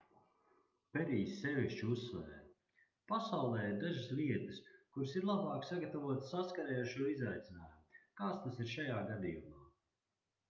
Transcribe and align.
perijs 0.93 1.33
sevišķi 1.39 1.89
uzsvēra 1.95 2.37
pasaulē 3.11 3.67
ir 3.73 3.75
dažas 3.83 4.07
vietas 4.21 4.61
kuras 4.95 5.13
ir 5.21 5.27
labāk 5.31 5.67
sagatavotas 5.71 6.31
saskarei 6.37 6.77
ar 6.85 6.89
šo 6.93 7.09
izaicinājumu 7.17 7.99
kāds 8.23 8.41
tas 8.47 8.57
ir 8.65 8.71
šajā 8.77 8.97
gadījumā 9.11 9.61